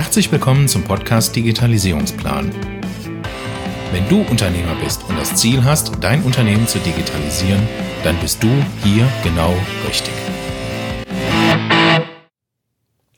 Herzlich 0.00 0.30
willkommen 0.30 0.68
zum 0.68 0.84
Podcast 0.84 1.34
Digitalisierungsplan. 1.34 2.52
Wenn 3.90 4.08
du 4.08 4.20
Unternehmer 4.30 4.76
bist 4.76 5.02
und 5.08 5.18
das 5.18 5.34
Ziel 5.34 5.64
hast, 5.64 5.90
dein 6.00 6.22
Unternehmen 6.22 6.68
zu 6.68 6.78
digitalisieren, 6.78 7.60
dann 8.04 8.16
bist 8.20 8.40
du 8.40 8.46
hier 8.84 9.08
genau 9.24 9.52
richtig. 9.88 10.14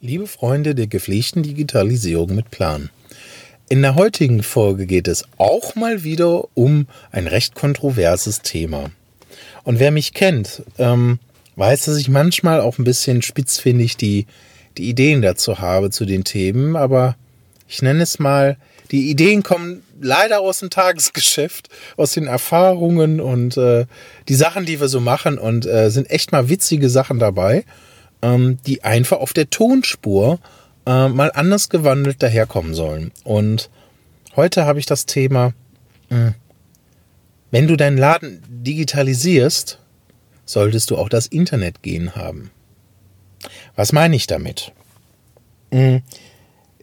Liebe 0.01 0.27
Freunde 0.27 0.75
der 0.75 0.87
gepflegten 0.87 1.43
Digitalisierung 1.43 2.35
mit 2.35 2.51
Plan. 2.51 2.89
In 3.69 3.83
der 3.83 3.95
heutigen 3.95 4.43
Folge 4.43 4.87
geht 4.87 5.07
es 5.07 5.25
auch 5.37 5.75
mal 5.75 6.03
wieder 6.03 6.45
um 6.55 6.87
ein 7.13 7.27
recht 7.27 7.55
kontroverses 7.55 8.41
Thema. 8.41 8.91
Und 9.65 9.81
wer 9.81 9.91
mich 9.91 10.15
kennt, 10.15 10.63
ähm, 10.79 11.19
weiß, 11.57 11.85
dass 11.85 11.99
ich 11.99 12.09
manchmal 12.09 12.63
auch 12.63 12.79
ein 12.79 12.85
bisschen 12.85 13.21
spitzfindig 13.21 13.99
die 13.99 14.25
die 14.79 14.89
Ideen 14.89 15.23
dazu 15.23 15.59
habe 15.59 15.91
zu 15.91 16.05
den 16.05 16.25
Themen, 16.25 16.77
aber 16.77 17.17
ich 17.69 17.83
nenne 17.83 18.03
es 18.03 18.19
mal, 18.19 18.57
die 18.91 19.11
Ideen 19.11 19.43
kommen 19.43 19.83
leider 20.01 20.41
aus 20.41 20.59
dem 20.59 20.71
Tagesgeschäft, 20.71 21.69
aus 21.97 22.13
den 22.13 22.27
Erfahrungen 22.27 23.21
und 23.21 23.57
äh, 23.57 23.87
die 24.29 24.35
Sachen, 24.35 24.67
die 24.67 24.81
wir 24.81 24.89
so 24.89 25.01
machen 25.01 25.39
und 25.39 25.67
äh, 25.67 25.91
sind 25.91 26.11
echt 26.11 26.33
mal 26.33 26.49
witzige 26.49 26.91
Sachen 26.91 27.19
dabei, 27.19 27.65
ähm, 28.23 28.59
die 28.67 28.83
einfach 28.83 29.19
auf 29.19 29.33
der 29.33 29.51
Tonspur 29.51 30.41
äh, 30.87 31.09
mal 31.09 31.31
anders 31.33 31.69
gewandelt 31.69 32.23
daherkommen 32.23 32.75
sollen. 32.75 33.13
Und 33.23 33.71
heute 34.35 34.65
habe 34.65 34.81
ich 34.81 34.87
das 34.87 35.07
Thema, 35.07 35.53
mh, 36.09 36.17
hm, 36.17 36.35
wenn 37.53 37.67
du 37.67 37.77
deinen 37.77 37.99
Laden 37.99 38.43
digitalisierst, 38.49 39.79
solltest 40.45 40.91
du 40.91 40.97
auch 40.97 41.09
das 41.09 41.27
Internet 41.27 41.83
gehen 41.83 42.15
haben. 42.15 42.51
Was 43.77 43.93
meine 43.93 44.17
ich 44.17 44.27
damit? 44.27 44.73
Hm, 45.73 46.03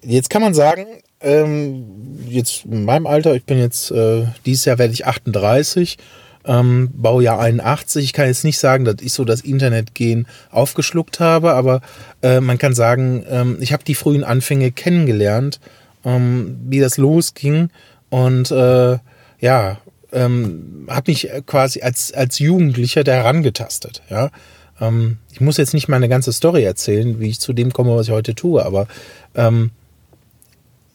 jetzt 0.01 0.29
kann 0.29 0.41
man 0.41 0.53
sagen, 0.53 0.85
ähm, 1.21 1.85
jetzt 2.27 2.65
in 2.65 2.85
meinem 2.85 3.07
Alter, 3.07 3.33
ich 3.35 3.43
bin 3.43 3.59
jetzt, 3.59 3.91
äh, 3.91 4.25
dieses 4.45 4.65
Jahr 4.65 4.77
werde 4.77 4.93
ich 4.93 5.05
38, 5.05 5.97
ähm, 6.45 6.89
Baujahr 6.93 7.39
81. 7.39 8.03
Ich 8.03 8.13
kann 8.13 8.27
jetzt 8.27 8.43
nicht 8.43 8.59
sagen, 8.59 8.85
dass 8.85 8.95
ich 9.01 9.13
so 9.13 9.25
das 9.25 9.41
Internetgehen 9.41 10.27
aufgeschluckt 10.49 11.19
habe, 11.19 11.53
aber 11.53 11.81
äh, 12.21 12.39
man 12.39 12.57
kann 12.57 12.73
sagen, 12.73 13.25
ähm, 13.29 13.57
ich 13.59 13.73
habe 13.73 13.83
die 13.83 13.95
frühen 13.95 14.23
Anfänge 14.23 14.71
kennengelernt, 14.71 15.59
ähm, 16.05 16.57
wie 16.67 16.79
das 16.79 16.97
losging 16.97 17.69
und 18.09 18.51
äh, 18.51 18.97
ja, 19.39 19.77
ähm, 20.13 20.87
habe 20.89 21.11
mich 21.11 21.29
quasi 21.45 21.81
als, 21.81 22.13
als 22.13 22.39
Jugendlicher 22.39 23.03
da 23.03 23.13
herangetastet. 23.13 24.01
Ja? 24.09 24.29
Ähm, 24.79 25.17
ich 25.31 25.41
muss 25.41 25.57
jetzt 25.57 25.73
nicht 25.73 25.87
meine 25.87 26.09
ganze 26.09 26.33
Story 26.33 26.63
erzählen, 26.63 27.19
wie 27.19 27.29
ich 27.29 27.39
zu 27.39 27.53
dem 27.53 27.73
komme, 27.73 27.95
was 27.95 28.07
ich 28.07 28.13
heute 28.13 28.35
tue, 28.35 28.65
aber 28.65 28.87
ähm, 29.35 29.71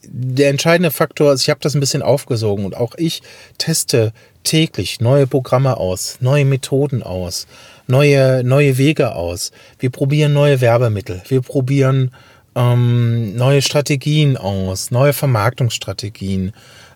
der 0.04 0.50
entscheidende 0.50 0.90
Faktor 0.90 1.32
ist, 1.32 1.42
ich 1.42 1.50
habe 1.50 1.60
das 1.60 1.74
ein 1.74 1.80
bisschen 1.80 2.02
aufgesogen 2.02 2.64
und 2.64 2.76
auch 2.76 2.94
ich 2.96 3.22
teste 3.58 4.12
täglich 4.42 5.00
neue 5.00 5.26
Programme 5.26 5.76
aus, 5.76 6.18
neue 6.20 6.44
Methoden 6.44 7.02
aus, 7.02 7.46
neue, 7.86 8.42
neue 8.44 8.78
Wege 8.78 9.14
aus. 9.14 9.52
Wir 9.78 9.90
probieren 9.90 10.32
neue 10.32 10.60
Werbemittel, 10.60 11.22
wir 11.28 11.40
probieren 11.40 12.10
ähm, 12.54 13.36
neue 13.36 13.62
Strategien 13.62 14.36
aus, 14.36 14.90
neue 14.90 15.12
Vermarktungsstrategien. 15.12 16.52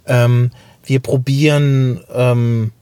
Ähm, 0.06 0.50
wir 0.84 1.00
probieren 1.00 2.00
ähm, 2.12 2.72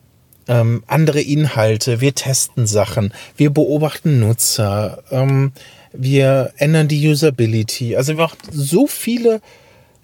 ähm, 0.48 0.82
andere 0.86 1.20
Inhalte, 1.20 2.00
wir 2.00 2.14
testen 2.14 2.66
Sachen, 2.66 3.12
wir 3.36 3.50
beobachten 3.50 4.20
Nutzer, 4.20 5.02
ähm, 5.10 5.52
wir 5.92 6.52
ändern 6.56 6.88
die 6.88 7.08
Usability. 7.08 7.96
Also 7.96 8.16
wir 8.16 8.22
machen 8.24 8.38
so 8.50 8.86
viele, 8.86 9.40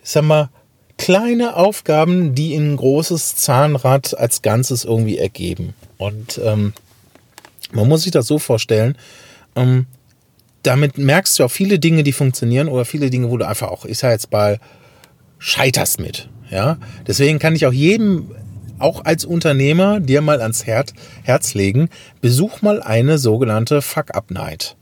ich 0.02 0.10
sag 0.10 0.24
mal, 0.24 0.48
kleine 0.98 1.56
Aufgaben, 1.56 2.34
die 2.34 2.54
in 2.54 2.72
ein 2.72 2.76
großes 2.76 3.36
Zahnrad 3.36 4.16
als 4.18 4.42
Ganzes 4.42 4.84
irgendwie 4.84 5.18
ergeben. 5.18 5.74
Und 5.98 6.40
ähm, 6.44 6.74
man 7.72 7.88
muss 7.88 8.02
sich 8.02 8.12
das 8.12 8.26
so 8.26 8.38
vorstellen, 8.38 8.96
ähm, 9.56 9.86
damit 10.62 10.98
merkst 10.98 11.38
du 11.38 11.44
auch 11.44 11.50
viele 11.50 11.78
Dinge, 11.78 12.02
die 12.02 12.12
funktionieren 12.12 12.68
oder 12.68 12.84
viele 12.84 13.10
Dinge, 13.10 13.30
wo 13.30 13.38
du 13.38 13.46
einfach 13.46 13.68
auch, 13.68 13.86
ich 13.86 13.98
sag 13.98 14.10
jetzt 14.10 14.30
mal, 14.30 14.60
scheiterst 15.38 16.00
mit. 16.00 16.28
Ja, 16.50 16.78
deswegen 17.06 17.38
kann 17.38 17.54
ich 17.54 17.64
auch 17.66 17.72
jedem 17.72 18.32
auch 18.80 19.04
als 19.04 19.24
Unternehmer 19.24 20.00
dir 20.00 20.20
mal 20.20 20.40
ans 20.40 20.66
Herz, 20.66 21.54
legen, 21.54 21.88
besuch 22.20 22.62
mal 22.62 22.82
eine 22.82 23.18
sogenannte 23.18 23.82
Fuck-Up-Night. 23.82 24.76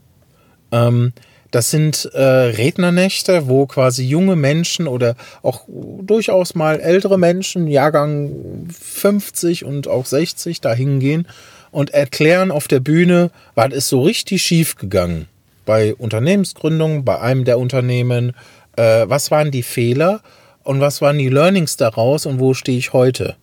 Ähm, 0.71 1.13
das 1.51 1.71
sind 1.71 2.05
äh, 2.13 2.21
Rednernächte, 2.21 3.47
wo 3.47 3.65
quasi 3.65 4.03
junge 4.03 4.35
Menschen 4.35 4.87
oder 4.87 5.15
auch 5.41 5.63
durchaus 5.67 6.53
mal 6.53 6.79
ältere 6.79 7.17
Menschen, 7.17 7.67
Jahrgang 7.67 8.67
50 8.71 9.65
und 9.65 9.87
auch 9.87 10.05
60, 10.05 10.61
da 10.61 10.73
hingehen 10.73 11.27
und 11.71 11.89
erklären 11.91 12.51
auf 12.51 12.67
der 12.67 12.79
Bühne, 12.79 13.31
was 13.55 13.73
ist 13.73 13.89
so 13.89 14.03
richtig 14.03 14.43
schief 14.43 14.75
gegangen 14.75 15.27
bei 15.69 15.93
Unternehmensgründungen, 15.93 17.05
bei 17.05 17.19
einem 17.21 17.45
der 17.45 17.59
Unternehmen, 17.59 18.33
äh, 18.75 19.05
was 19.07 19.29
waren 19.29 19.51
die 19.51 19.61
Fehler 19.61 20.21
und 20.63 20.81
was 20.81 20.99
waren 20.99 21.19
die 21.19 21.29
Learnings 21.29 21.77
daraus 21.77 22.25
und 22.25 22.39
wo 22.39 22.55
stehe 22.55 22.77
ich 22.77 22.91
heute. 22.91 23.35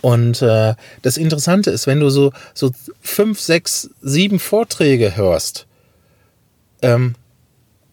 Und 0.00 0.42
äh, 0.42 0.74
das 1.02 1.16
Interessante 1.16 1.70
ist, 1.70 1.86
wenn 1.86 2.00
du 2.00 2.10
so, 2.10 2.32
so 2.54 2.70
fünf, 3.00 3.40
sechs, 3.40 3.90
sieben 4.00 4.38
Vorträge 4.38 5.16
hörst, 5.16 5.66
ähm, 6.82 7.14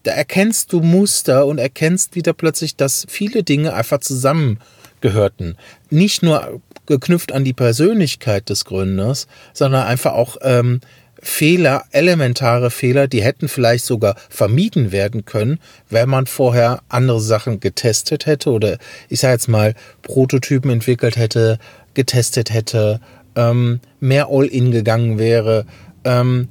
da 0.04 0.12
erkennst 0.12 0.72
du 0.72 0.80
Muster 0.80 1.46
und 1.46 1.58
erkennst 1.58 2.14
wieder 2.14 2.32
plötzlich, 2.32 2.76
dass 2.76 3.06
viele 3.08 3.42
Dinge 3.42 3.74
einfach 3.74 3.98
zusammengehörten. 3.98 5.56
Nicht 5.90 6.22
nur 6.22 6.60
geknüpft 6.86 7.32
an 7.32 7.44
die 7.44 7.52
Persönlichkeit 7.52 8.48
des 8.48 8.64
Gründers, 8.64 9.26
sondern 9.52 9.86
einfach 9.86 10.12
auch 10.12 10.36
ähm, 10.42 10.80
Fehler, 11.26 11.84
elementare 11.90 12.70
Fehler, 12.70 13.08
die 13.08 13.22
hätten 13.22 13.48
vielleicht 13.48 13.84
sogar 13.84 14.14
vermieden 14.30 14.92
werden 14.92 15.24
können, 15.24 15.58
wenn 15.90 16.08
man 16.08 16.26
vorher 16.26 16.82
andere 16.88 17.20
Sachen 17.20 17.58
getestet 17.58 18.26
hätte 18.26 18.50
oder 18.50 18.78
ich 19.08 19.20
sage 19.20 19.32
jetzt 19.32 19.48
mal 19.48 19.74
Prototypen 20.02 20.70
entwickelt 20.70 21.16
hätte, 21.16 21.58
getestet 21.94 22.54
hätte, 22.54 23.00
ähm, 23.34 23.80
mehr 23.98 24.28
All-In 24.30 24.70
gegangen 24.70 25.18
wäre. 25.18 25.66
Ähm, 26.04 26.48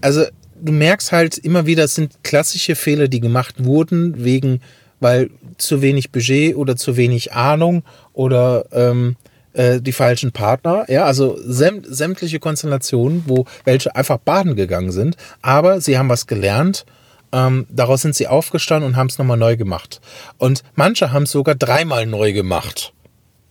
also 0.00 0.24
du 0.62 0.72
merkst 0.72 1.10
halt 1.10 1.36
immer 1.36 1.66
wieder, 1.66 1.84
es 1.84 1.96
sind 1.96 2.22
klassische 2.22 2.76
Fehler, 2.76 3.08
die 3.08 3.20
gemacht 3.20 3.64
wurden, 3.64 4.24
wegen, 4.24 4.60
weil 5.00 5.30
zu 5.58 5.82
wenig 5.82 6.12
Budget 6.12 6.54
oder 6.54 6.76
zu 6.76 6.96
wenig 6.96 7.32
Ahnung 7.32 7.82
oder 8.12 8.66
ähm, 8.70 9.16
äh, 9.52 9.80
die 9.80 9.92
falschen 9.92 10.32
Partner. 10.32 10.84
Ja, 10.88 11.04
also 11.04 11.36
sämt, 11.44 11.86
sämtliche 11.88 12.40
Konstellationen, 12.40 13.24
wo 13.26 13.44
welche 13.64 13.94
einfach 13.94 14.18
baden 14.18 14.56
gegangen 14.56 14.92
sind, 14.92 15.16
aber 15.42 15.80
sie 15.80 15.98
haben 15.98 16.08
was 16.08 16.26
gelernt. 16.26 16.84
Ähm, 17.32 17.66
daraus 17.70 18.02
sind 18.02 18.14
sie 18.14 18.28
aufgestanden 18.28 18.90
und 18.90 18.96
haben 18.96 19.06
es 19.06 19.18
nochmal 19.18 19.38
neu 19.38 19.56
gemacht. 19.56 20.00
Und 20.36 20.62
manche 20.74 21.12
haben 21.12 21.22
es 21.22 21.30
sogar 21.30 21.54
dreimal 21.54 22.06
neu 22.06 22.32
gemacht. 22.32 22.92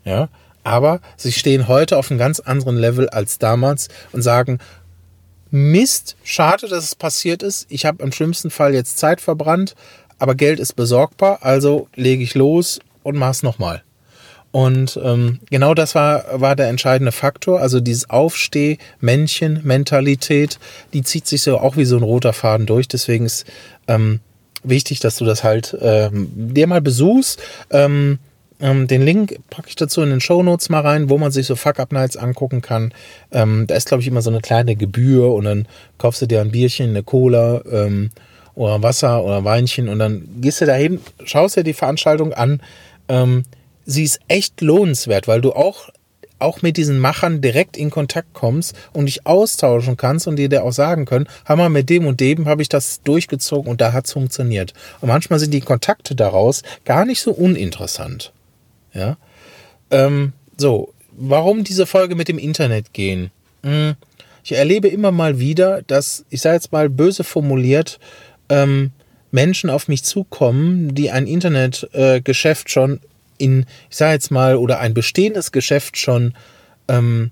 Ja, 0.03 0.29
aber 0.63 1.01
sie 1.17 1.31
stehen 1.31 1.67
heute 1.67 1.97
auf 1.97 2.11
einem 2.11 2.19
ganz 2.19 2.39
anderen 2.39 2.77
Level 2.77 3.09
als 3.09 3.39
damals 3.39 3.87
und 4.11 4.21
sagen, 4.21 4.59
Mist, 5.49 6.15
schade, 6.23 6.69
dass 6.69 6.85
es 6.85 6.95
passiert 6.95 7.43
ist. 7.43 7.65
Ich 7.69 7.85
habe 7.85 8.01
im 8.03 8.13
schlimmsten 8.13 8.51
Fall 8.51 8.73
jetzt 8.73 8.97
Zeit 8.97 9.19
verbrannt, 9.19 9.75
aber 10.17 10.33
Geld 10.33 10.59
ist 10.59 10.75
besorgbar, 10.75 11.39
also 11.41 11.89
lege 11.95 12.23
ich 12.23 12.35
los 12.35 12.79
und 13.03 13.17
mache 13.17 13.31
es 13.31 13.43
nochmal. 13.43 13.83
Und 14.51 14.99
ähm, 15.01 15.39
genau 15.49 15.73
das 15.73 15.95
war, 15.95 16.41
war 16.41 16.57
der 16.57 16.67
entscheidende 16.67 17.11
Faktor. 17.11 17.59
Also 17.61 17.79
dieses 17.79 18.07
Aufsteh-Männchen-Mentalität, 18.09 20.59
die 20.93 21.03
zieht 21.03 21.27
sich 21.27 21.43
so 21.43 21.57
auch 21.57 21.77
wie 21.77 21.85
so 21.85 21.95
ein 21.97 22.03
roter 22.03 22.33
Faden 22.33 22.65
durch. 22.65 22.89
Deswegen 22.89 23.25
ist 23.25 23.45
ähm, 23.87 24.19
wichtig, 24.63 24.99
dass 24.99 25.17
du 25.17 25.25
das 25.25 25.43
halt 25.43 25.75
ähm, 25.81 26.29
dir 26.35 26.67
mal 26.67 26.81
besuchst. 26.81 27.41
Ähm, 27.69 28.19
ähm, 28.59 28.87
den 28.87 29.01
Link 29.01 29.39
packe 29.49 29.69
ich 29.69 29.75
dazu 29.75 30.01
in 30.01 30.11
den 30.11 30.21
Show 30.21 30.43
Notes 30.43 30.69
mal 30.69 30.81
rein, 30.81 31.09
wo 31.09 31.17
man 31.17 31.31
sich 31.31 31.47
so 31.47 31.55
Fuck-Up-Nights 31.55 32.17
angucken 32.17 32.61
kann. 32.61 32.93
Ähm, 33.31 33.65
da 33.67 33.75
ist, 33.75 33.87
glaube 33.87 34.01
ich, 34.01 34.07
immer 34.07 34.21
so 34.21 34.29
eine 34.29 34.41
kleine 34.41 34.75
Gebühr 34.75 35.33
und 35.33 35.45
dann 35.45 35.67
kaufst 35.97 36.21
du 36.21 36.27
dir 36.27 36.41
ein 36.41 36.51
Bierchen, 36.51 36.91
eine 36.91 37.01
Cola 37.03 37.63
ähm, 37.71 38.11
oder 38.53 38.83
Wasser 38.83 39.23
oder 39.23 39.45
Weinchen 39.45 39.89
und 39.89 39.97
dann 39.97 40.27
gehst 40.41 40.61
du 40.61 40.65
dahin, 40.65 40.99
schaust 41.23 41.57
dir 41.57 41.63
die 41.63 41.73
Veranstaltung 41.73 42.33
an. 42.33 42.61
Ähm, 43.07 43.45
sie 43.85 44.03
ist 44.03 44.19
echt 44.27 44.61
lohnenswert, 44.61 45.27
weil 45.27 45.41
du 45.41 45.53
auch 45.53 45.89
auch 46.41 46.61
mit 46.61 46.75
diesen 46.77 46.99
Machern 46.99 47.41
direkt 47.41 47.77
in 47.77 47.89
Kontakt 47.89 48.33
kommst 48.33 48.75
und 48.93 49.05
dich 49.05 49.25
austauschen 49.25 49.95
kannst 49.95 50.27
und 50.27 50.37
dir 50.37 50.49
der 50.49 50.63
auch 50.63 50.73
sagen 50.73 51.05
können, 51.05 51.27
hammer 51.45 51.69
mit 51.69 51.89
dem 51.89 52.07
und 52.07 52.19
dem 52.19 52.47
habe 52.47 52.61
ich 52.61 52.69
das 52.69 53.01
durchgezogen 53.03 53.69
und 53.69 53.79
da 53.79 53.93
hat 53.93 54.07
es 54.07 54.13
funktioniert. 54.13 54.73
Und 54.99 55.09
manchmal 55.09 55.39
sind 55.39 55.53
die 55.53 55.61
Kontakte 55.61 56.15
daraus 56.15 56.63
gar 56.83 57.05
nicht 57.05 57.21
so 57.21 57.31
uninteressant. 57.31 58.33
Ja. 58.93 59.17
Ähm, 59.91 60.33
so, 60.57 60.93
warum 61.11 61.63
diese 61.63 61.85
Folge 61.85 62.15
mit 62.15 62.27
dem 62.27 62.39
Internet 62.39 62.93
gehen? 62.93 63.31
Hm, 63.63 63.95
ich 64.43 64.53
erlebe 64.53 64.87
immer 64.87 65.11
mal 65.11 65.39
wieder, 65.39 65.83
dass, 65.83 66.25
ich 66.29 66.41
sage 66.41 66.55
jetzt 66.55 66.71
mal 66.71 66.89
böse 66.89 67.23
formuliert, 67.23 67.99
ähm, 68.49 68.91
Menschen 69.29 69.69
auf 69.69 69.87
mich 69.87 70.03
zukommen, 70.03 70.93
die 70.93 71.11
ein 71.11 71.27
Internetgeschäft 71.27 72.67
äh, 72.67 72.71
schon 72.71 72.99
in, 73.41 73.65
ich 73.89 73.97
sage 73.97 74.13
jetzt 74.13 74.31
mal, 74.31 74.55
oder 74.55 74.79
ein 74.79 74.93
bestehendes 74.93 75.51
Geschäft 75.51 75.97
schon 75.97 76.33
ähm, 76.87 77.31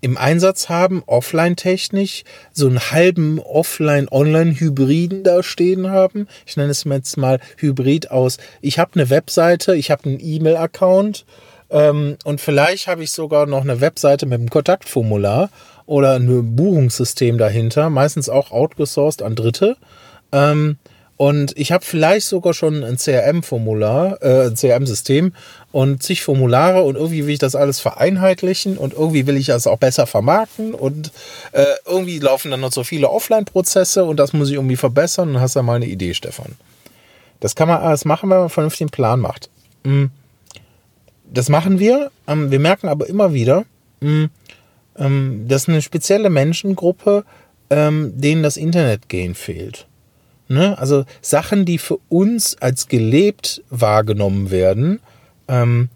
im 0.00 0.16
Einsatz 0.16 0.68
haben, 0.68 1.02
offline-technisch, 1.06 2.24
so 2.52 2.66
einen 2.66 2.78
halben 2.78 3.38
Offline-Online-Hybriden 3.38 5.24
da 5.24 5.42
stehen 5.42 5.90
haben. 5.90 6.28
Ich 6.44 6.56
nenne 6.56 6.70
es 6.70 6.84
jetzt 6.84 7.16
mal 7.16 7.40
Hybrid 7.56 8.10
aus. 8.10 8.38
Ich 8.60 8.78
habe 8.78 8.92
eine 8.94 9.10
Webseite, 9.10 9.74
ich 9.74 9.90
habe 9.90 10.04
einen 10.04 10.18
E-Mail-Account 10.20 11.24
ähm, 11.70 12.16
und 12.24 12.40
vielleicht 12.40 12.86
habe 12.86 13.02
ich 13.02 13.10
sogar 13.10 13.46
noch 13.46 13.62
eine 13.62 13.80
Webseite 13.80 14.26
mit 14.26 14.38
einem 14.38 14.50
Kontaktformular 14.50 15.50
oder 15.86 16.14
ein 16.14 16.56
Buchungssystem 16.56 17.38
dahinter, 17.38 17.90
meistens 17.90 18.28
auch 18.28 18.50
outgesourced 18.50 19.22
an 19.22 19.34
Dritte. 19.34 19.76
Ähm, 20.32 20.78
und 21.16 21.56
ich 21.56 21.72
habe 21.72 21.84
vielleicht 21.84 22.26
sogar 22.26 22.52
schon 22.52 22.84
ein 22.84 22.98
CRM-Formular, 22.98 24.22
äh, 24.22 24.46
ein 24.48 24.54
CRM-System 24.54 25.32
und 25.72 26.02
zig 26.02 26.22
Formulare 26.22 26.82
und 26.82 26.96
irgendwie 26.96 27.26
will 27.26 27.32
ich 27.32 27.38
das 27.38 27.54
alles 27.54 27.80
vereinheitlichen 27.80 28.76
und 28.76 28.92
irgendwie 28.92 29.26
will 29.26 29.36
ich 29.36 29.46
das 29.46 29.66
auch 29.66 29.78
besser 29.78 30.06
vermarkten 30.06 30.74
und 30.74 31.12
äh, 31.52 31.64
irgendwie 31.86 32.18
laufen 32.18 32.50
dann 32.50 32.60
noch 32.60 32.72
so 32.72 32.84
viele 32.84 33.08
Offline-Prozesse 33.08 34.04
und 34.04 34.18
das 34.18 34.34
muss 34.34 34.48
ich 34.48 34.54
irgendwie 34.54 34.76
verbessern 34.76 35.30
und 35.30 35.40
hast 35.40 35.56
da 35.56 35.62
mal 35.62 35.76
eine 35.76 35.86
Idee, 35.86 36.12
Stefan. 36.12 36.56
Das 37.40 37.54
kann 37.54 37.68
man 37.68 37.80
alles 37.80 38.04
machen, 38.04 38.28
wenn 38.28 38.36
man 38.36 38.40
einen 38.40 38.50
vernünftigen 38.50 38.90
Plan 38.90 39.20
macht. 39.20 39.48
Hm. 39.84 40.10
Das 41.32 41.48
machen 41.48 41.78
wir. 41.78 42.10
Ähm, 42.28 42.50
wir 42.50 42.60
merken 42.60 42.88
aber 42.88 43.08
immer 43.08 43.32
wieder, 43.32 43.64
hm, 44.00 44.30
ähm, 44.98 45.46
dass 45.48 45.68
eine 45.68 45.80
spezielle 45.80 46.28
Menschengruppe, 46.28 47.24
ähm, 47.70 48.12
denen 48.14 48.42
das 48.42 48.56
Internetgehen 48.56 49.34
fehlt. 49.34 49.86
Ne? 50.48 50.78
Also 50.78 51.04
Sachen, 51.20 51.64
die 51.64 51.78
für 51.78 51.98
uns 52.08 52.56
als 52.60 52.88
gelebt 52.88 53.62
wahrgenommen 53.70 54.50
werden, 54.50 55.00
ähm, 55.48 55.88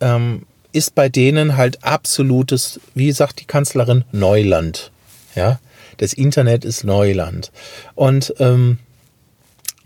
ähm, 0.00 0.46
ist 0.72 0.94
bei 0.94 1.08
denen 1.08 1.56
halt 1.56 1.84
absolutes, 1.84 2.80
wie 2.94 3.12
sagt 3.12 3.40
die 3.40 3.46
Kanzlerin, 3.46 4.04
Neuland. 4.12 4.90
Ja, 5.34 5.60
das 5.96 6.12
Internet 6.12 6.64
ist 6.64 6.84
Neuland. 6.84 7.52
Und 7.94 8.34
ähm, 8.38 8.78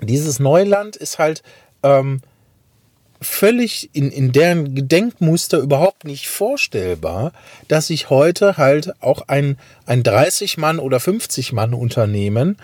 dieses 0.00 0.40
Neuland 0.40 0.96
ist 0.96 1.18
halt 1.18 1.42
ähm, 1.82 2.20
völlig 3.20 3.90
in, 3.92 4.10
in 4.10 4.32
deren 4.32 4.74
Gedenkmuster 4.74 5.58
überhaupt 5.58 6.04
nicht 6.04 6.28
vorstellbar, 6.28 7.32
dass 7.66 7.88
sich 7.88 8.10
heute 8.10 8.56
halt 8.56 8.92
auch 9.02 9.22
ein, 9.28 9.58
ein 9.86 10.02
30-Mann- 10.02 10.78
oder 10.78 10.98
50-Mann-Unternehmen 10.98 12.56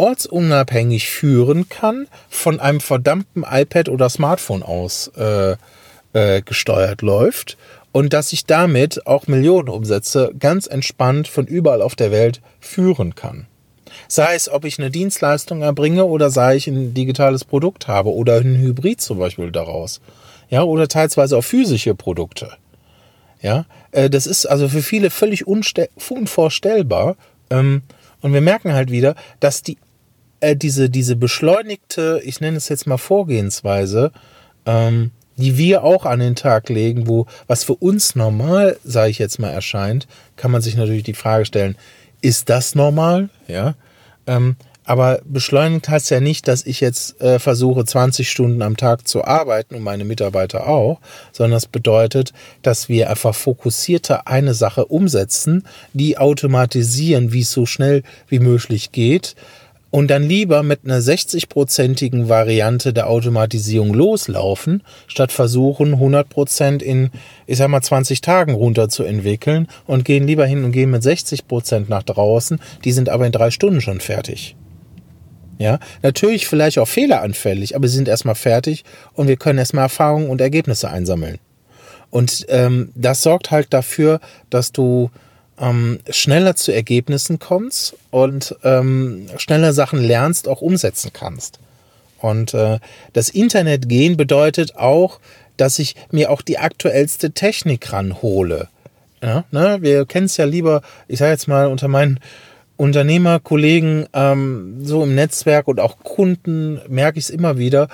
ortsunabhängig 0.00 1.10
führen 1.10 1.68
kann, 1.68 2.08
von 2.30 2.58
einem 2.58 2.80
verdammten 2.80 3.44
iPad 3.48 3.90
oder 3.90 4.08
Smartphone 4.08 4.62
aus 4.62 5.08
äh, 5.16 5.56
äh, 6.14 6.40
gesteuert 6.42 7.02
läuft 7.02 7.58
und 7.92 8.14
dass 8.14 8.32
ich 8.32 8.46
damit 8.46 9.06
auch 9.06 9.26
Millionenumsätze 9.26 10.32
ganz 10.38 10.66
entspannt 10.66 11.28
von 11.28 11.46
überall 11.46 11.82
auf 11.82 11.96
der 11.96 12.10
Welt 12.10 12.40
führen 12.60 13.14
kann. 13.14 13.46
Sei 14.08 14.34
es, 14.34 14.48
ob 14.48 14.64
ich 14.64 14.78
eine 14.78 14.90
Dienstleistung 14.90 15.60
erbringe 15.62 16.06
oder 16.06 16.30
sei 16.30 16.56
ich 16.56 16.66
ein 16.66 16.94
digitales 16.94 17.44
Produkt 17.44 17.86
habe 17.86 18.12
oder 18.14 18.36
ein 18.36 18.56
Hybrid 18.56 19.00
zum 19.00 19.18
Beispiel 19.18 19.50
daraus. 19.50 20.00
Ja, 20.48 20.62
oder 20.62 20.88
teilweise 20.88 21.36
auch 21.36 21.44
physische 21.44 21.94
Produkte. 21.94 22.52
Ja, 23.42 23.66
äh, 23.92 24.08
das 24.08 24.26
ist 24.26 24.46
also 24.46 24.68
für 24.68 24.82
viele 24.82 25.10
völlig 25.10 25.46
unvorstellbar. 25.46 27.16
Ähm, 27.50 27.82
und 28.20 28.32
wir 28.32 28.40
merken 28.40 28.72
halt 28.72 28.90
wieder, 28.90 29.14
dass 29.40 29.62
die 29.62 29.78
äh, 30.40 30.56
diese, 30.56 30.90
diese 30.90 31.16
beschleunigte, 31.16 32.20
ich 32.24 32.40
nenne 32.40 32.56
es 32.56 32.68
jetzt 32.68 32.86
mal 32.86 32.98
Vorgehensweise, 32.98 34.12
ähm, 34.66 35.10
die 35.36 35.56
wir 35.56 35.84
auch 35.84 36.04
an 36.04 36.20
den 36.20 36.36
Tag 36.36 36.68
legen, 36.68 37.06
wo 37.06 37.26
was 37.46 37.64
für 37.64 37.74
uns 37.74 38.14
normal, 38.14 38.76
sage 38.84 39.10
ich 39.10 39.18
jetzt 39.18 39.38
mal, 39.38 39.50
erscheint, 39.50 40.06
kann 40.36 40.50
man 40.50 40.60
sich 40.60 40.76
natürlich 40.76 41.02
die 41.02 41.14
Frage 41.14 41.46
stellen, 41.46 41.76
ist 42.20 42.50
das 42.50 42.74
normal? 42.74 43.30
Ja. 43.48 43.74
Ähm, 44.26 44.56
aber 44.84 45.20
beschleunigt 45.24 45.88
heißt 45.88 46.10
ja 46.10 46.20
nicht, 46.20 46.48
dass 46.48 46.66
ich 46.66 46.80
jetzt 46.80 47.20
äh, 47.20 47.38
versuche, 47.38 47.84
20 47.84 48.28
Stunden 48.28 48.60
am 48.60 48.76
Tag 48.76 49.06
zu 49.06 49.24
arbeiten 49.24 49.76
und 49.76 49.82
meine 49.82 50.04
Mitarbeiter 50.04 50.66
auch, 50.66 51.00
sondern 51.32 51.52
das 51.52 51.68
bedeutet, 51.68 52.32
dass 52.62 52.88
wir 52.88 53.08
einfach 53.08 53.34
fokussierter 53.34 54.26
eine 54.26 54.52
Sache 54.52 54.86
umsetzen, 54.86 55.64
die 55.92 56.18
automatisieren, 56.18 57.32
wie 57.32 57.42
es 57.42 57.52
so 57.52 57.66
schnell 57.66 58.02
wie 58.28 58.40
möglich 58.40 58.90
geht, 58.90 59.36
und 59.90 60.08
dann 60.08 60.22
lieber 60.22 60.62
mit 60.62 60.84
einer 60.84 61.00
60-prozentigen 61.00 62.28
Variante 62.28 62.92
der 62.92 63.08
Automatisierung 63.08 63.92
loslaufen, 63.92 64.82
statt 65.08 65.32
versuchen, 65.32 65.94
100 65.94 66.28
Prozent 66.28 66.82
in, 66.82 67.10
ich 67.46 67.58
sag 67.58 67.68
mal, 67.68 67.82
20 67.82 68.20
Tagen 68.20 68.54
runterzuentwickeln 68.54 69.68
und 69.86 70.04
gehen 70.04 70.26
lieber 70.26 70.46
hin 70.46 70.64
und 70.64 70.72
gehen 70.72 70.90
mit 70.90 71.02
60 71.02 71.48
Prozent 71.48 71.88
nach 71.88 72.04
draußen. 72.04 72.60
Die 72.84 72.92
sind 72.92 73.08
aber 73.08 73.26
in 73.26 73.32
drei 73.32 73.50
Stunden 73.50 73.80
schon 73.80 74.00
fertig. 74.00 74.56
Ja, 75.58 75.78
natürlich 76.02 76.46
vielleicht 76.46 76.78
auch 76.78 76.88
fehleranfällig, 76.88 77.76
aber 77.76 77.86
sie 77.86 77.96
sind 77.96 78.08
erstmal 78.08 78.34
fertig 78.34 78.84
und 79.12 79.28
wir 79.28 79.36
können 79.36 79.58
erstmal 79.58 79.84
Erfahrungen 79.84 80.30
und 80.30 80.40
Ergebnisse 80.40 80.88
einsammeln. 80.88 81.38
Und 82.08 82.46
ähm, 82.48 82.92
das 82.94 83.22
sorgt 83.22 83.50
halt 83.50 83.72
dafür, 83.74 84.20
dass 84.48 84.72
du 84.72 85.10
ähm, 85.60 86.00
schneller 86.08 86.56
zu 86.56 86.72
Ergebnissen 86.72 87.38
kommst 87.38 87.94
und 88.10 88.56
ähm, 88.64 89.26
schneller 89.36 89.72
Sachen 89.72 90.02
lernst, 90.02 90.48
auch 90.48 90.62
umsetzen 90.62 91.10
kannst. 91.12 91.58
Und 92.18 92.54
äh, 92.54 92.78
das 93.12 93.28
Internet 93.28 93.88
gehen 93.88 94.16
bedeutet 94.16 94.76
auch, 94.76 95.20
dass 95.56 95.78
ich 95.78 95.94
mir 96.10 96.30
auch 96.30 96.42
die 96.42 96.58
aktuellste 96.58 97.32
Technik 97.32 97.92
ranhole. 97.92 98.68
Ja, 99.22 99.44
ne? 99.50 99.78
Wir 99.80 100.06
kennen 100.06 100.26
es 100.26 100.38
ja 100.38 100.46
lieber, 100.46 100.82
ich 101.06 101.18
sage 101.18 101.32
jetzt 101.32 101.48
mal 101.48 101.66
unter 101.66 101.88
meinen 101.88 102.20
Unternehmerkollegen 102.78 104.06
ähm, 104.14 104.78
so 104.82 105.02
im 105.02 105.14
Netzwerk 105.14 105.68
und 105.68 105.80
auch 105.80 105.98
Kunden 105.98 106.80
merke 106.88 107.18
ich 107.18 107.26
es 107.26 107.30
immer 107.30 107.58
wieder. 107.58 107.88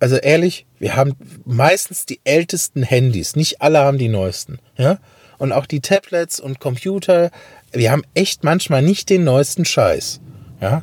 Also 0.00 0.16
ehrlich, 0.16 0.66
wir 0.80 0.96
haben 0.96 1.14
meistens 1.44 2.06
die 2.06 2.20
ältesten 2.24 2.82
Handys, 2.82 3.36
nicht 3.36 3.62
alle 3.62 3.78
haben 3.78 3.98
die 3.98 4.08
neuesten. 4.08 4.58
Ja? 4.76 4.98
Und 5.38 5.52
auch 5.52 5.66
die 5.66 5.80
Tablets 5.80 6.40
und 6.40 6.60
Computer, 6.60 7.30
wir 7.72 7.90
haben 7.90 8.02
echt 8.14 8.44
manchmal 8.44 8.82
nicht 8.82 9.10
den 9.10 9.24
neuesten 9.24 9.64
Scheiß. 9.64 10.20
Ja, 10.60 10.82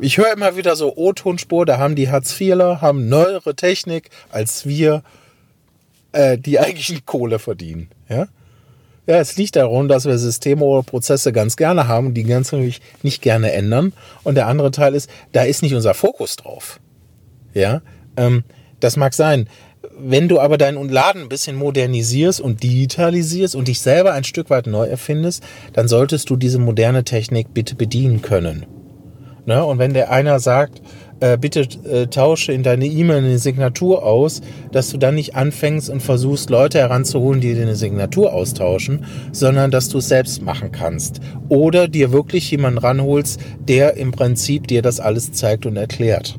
ich 0.00 0.18
höre 0.18 0.32
immer 0.32 0.56
wieder 0.56 0.74
so 0.74 0.96
O-Tonspur, 0.96 1.66
da 1.66 1.78
haben 1.78 1.94
die 1.94 2.10
Hartz-IVler, 2.10 2.80
haben 2.80 3.08
neuere 3.08 3.54
Technik 3.54 4.10
als 4.30 4.66
wir, 4.66 5.02
äh, 6.12 6.38
die 6.38 6.58
eigentlich 6.60 7.04
Kohle 7.06 7.38
verdienen. 7.38 7.88
Ja? 8.08 8.28
ja, 9.06 9.18
es 9.18 9.36
liegt 9.36 9.56
darum, 9.56 9.88
dass 9.88 10.04
wir 10.04 10.16
Systeme 10.18 10.64
oder 10.64 10.82
Prozesse 10.82 11.32
ganz 11.32 11.56
gerne 11.56 11.88
haben 11.88 12.08
und 12.08 12.14
die 12.14 12.24
ganz 12.24 12.52
natürlich 12.52 12.80
nicht 13.02 13.22
gerne 13.22 13.52
ändern. 13.52 13.92
Und 14.22 14.36
der 14.36 14.46
andere 14.46 14.70
Teil 14.70 14.94
ist, 14.94 15.10
da 15.32 15.42
ist 15.42 15.62
nicht 15.62 15.74
unser 15.74 15.94
Fokus 15.94 16.36
drauf. 16.36 16.80
Ja, 17.52 17.82
ähm, 18.16 18.44
das 18.80 18.96
mag 18.96 19.14
sein. 19.14 19.48
Wenn 19.98 20.28
du 20.28 20.40
aber 20.40 20.58
deinen 20.58 20.88
Laden 20.88 21.22
ein 21.22 21.28
bisschen 21.28 21.56
modernisierst 21.56 22.40
und 22.40 22.62
digitalisierst 22.62 23.54
und 23.54 23.68
dich 23.68 23.80
selber 23.80 24.12
ein 24.12 24.24
Stück 24.24 24.50
weit 24.50 24.66
neu 24.66 24.86
erfindest, 24.86 25.42
dann 25.72 25.88
solltest 25.88 26.30
du 26.30 26.36
diese 26.36 26.58
moderne 26.58 27.04
Technik 27.04 27.54
bitte 27.54 27.74
bedienen 27.74 28.22
können. 28.22 28.66
Ne? 29.44 29.64
Und 29.64 29.78
wenn 29.78 29.92
der 29.92 30.10
einer 30.10 30.40
sagt, 30.40 30.80
äh, 31.20 31.38
bitte 31.38 31.60
äh, 31.88 32.06
tausche 32.08 32.52
in 32.52 32.62
deine 32.62 32.86
E-Mail 32.86 33.18
eine 33.18 33.38
Signatur 33.38 34.04
aus, 34.04 34.40
dass 34.72 34.90
du 34.90 34.98
dann 34.98 35.14
nicht 35.14 35.36
anfängst 35.36 35.88
und 35.88 36.02
versuchst, 36.02 36.50
Leute 36.50 36.78
heranzuholen, 36.78 37.40
die 37.40 37.54
dir 37.54 37.62
eine 37.62 37.76
Signatur 37.76 38.32
austauschen, 38.32 39.04
sondern 39.30 39.70
dass 39.70 39.88
du 39.88 39.98
es 39.98 40.08
selbst 40.08 40.42
machen 40.42 40.72
kannst. 40.72 41.20
Oder 41.48 41.86
dir 41.86 42.12
wirklich 42.12 42.50
jemanden 42.50 42.78
ranholst, 42.78 43.40
der 43.60 43.96
im 43.96 44.10
Prinzip 44.10 44.66
dir 44.66 44.82
das 44.82 44.98
alles 44.98 45.32
zeigt 45.32 45.64
und 45.64 45.76
erklärt. 45.76 46.38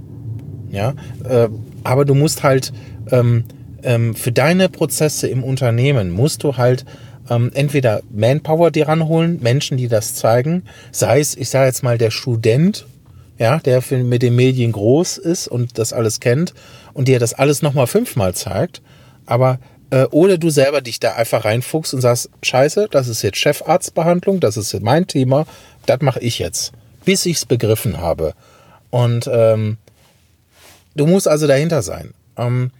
Ja, 0.69 0.95
äh, 1.29 1.47
aber 1.83 2.03
du 2.03 2.15
musst 2.15 2.43
halt 2.43 2.73
ähm, 3.11 3.45
ähm, 3.83 4.15
für 4.15 4.31
deine 4.31 4.69
Prozesse 4.69 5.27
im 5.27 5.43
Unternehmen 5.43 6.11
musst 6.11 6.43
du 6.43 6.57
halt 6.57 6.85
ähm, 7.29 7.51
entweder 7.53 8.01
Manpower 8.11 8.71
dir 8.71 8.87
ranholen, 8.87 9.39
Menschen, 9.41 9.77
die 9.77 9.87
das 9.87 10.15
zeigen, 10.15 10.63
sei 10.91 11.19
es, 11.19 11.35
ich 11.35 11.49
sage 11.49 11.67
jetzt 11.67 11.83
mal, 11.83 11.97
der 11.97 12.11
Student, 12.11 12.85
ja, 13.37 13.59
der 13.59 13.81
für, 13.81 13.97
mit 13.97 14.21
den 14.21 14.35
Medien 14.35 14.71
groß 14.71 15.17
ist 15.17 15.47
und 15.47 15.77
das 15.77 15.93
alles 15.93 16.19
kennt 16.19 16.53
und 16.93 17.07
dir 17.07 17.19
das 17.19 17.33
alles 17.33 17.61
nochmal 17.61 17.87
fünfmal 17.87 18.33
zeigt, 18.33 18.81
aber 19.25 19.59
äh, 19.89 20.05
oder 20.05 20.37
du 20.37 20.49
selber 20.49 20.81
dich 20.81 20.99
da 20.99 21.13
einfach 21.13 21.45
reinfuchst 21.45 21.93
und 21.93 22.01
sagst, 22.01 22.29
scheiße, 22.41 22.87
das 22.91 23.07
ist 23.07 23.21
jetzt 23.21 23.37
Chefarztbehandlung, 23.37 24.39
das 24.39 24.57
ist 24.57 24.79
mein 24.81 25.07
Thema, 25.07 25.45
das 25.85 26.01
mache 26.01 26.19
ich 26.19 26.39
jetzt, 26.39 26.73
bis 27.05 27.25
ich 27.25 27.37
es 27.37 27.45
begriffen 27.45 27.99
habe. 27.99 28.33
Und 28.89 29.29
ähm, 29.31 29.77
du 30.95 31.07
musst 31.07 31.27
also 31.27 31.47
dahinter 31.47 31.81
sein. 31.81 32.13
Ähm, 32.37 32.71